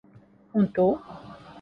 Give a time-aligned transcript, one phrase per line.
[0.61, 0.87] Un tu?